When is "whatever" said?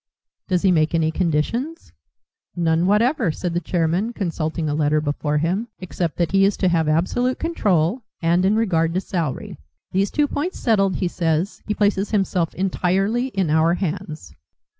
2.87-3.31